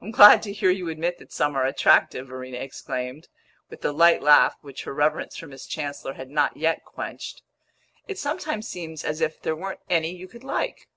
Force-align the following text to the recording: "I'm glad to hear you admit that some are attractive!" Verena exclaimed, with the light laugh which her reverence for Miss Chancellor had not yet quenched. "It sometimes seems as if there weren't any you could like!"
"I'm 0.00 0.10
glad 0.10 0.42
to 0.42 0.52
hear 0.52 0.70
you 0.72 0.88
admit 0.88 1.18
that 1.18 1.30
some 1.32 1.54
are 1.56 1.64
attractive!" 1.64 2.26
Verena 2.26 2.58
exclaimed, 2.58 3.28
with 3.70 3.82
the 3.82 3.92
light 3.92 4.20
laugh 4.20 4.56
which 4.62 4.82
her 4.82 4.92
reverence 4.92 5.36
for 5.36 5.46
Miss 5.46 5.64
Chancellor 5.64 6.14
had 6.14 6.28
not 6.28 6.56
yet 6.56 6.84
quenched. 6.84 7.40
"It 8.08 8.18
sometimes 8.18 8.66
seems 8.66 9.04
as 9.04 9.20
if 9.20 9.40
there 9.40 9.54
weren't 9.54 9.78
any 9.88 10.10
you 10.10 10.26
could 10.26 10.42
like!" 10.42 10.88